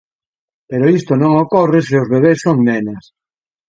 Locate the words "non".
1.21-1.31